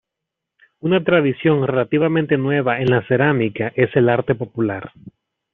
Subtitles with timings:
[0.79, 4.91] Una tradición relativamente nueva en la cerámica es el arte popular.